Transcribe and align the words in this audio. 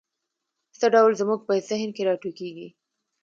څه 0.79 0.85
ډول 0.93 1.11
زموږ 1.21 1.39
په 1.47 1.53
ذهن 1.69 1.89
کې 1.95 2.03
را 2.07 2.13
ټوکېږي؟ 2.21 2.67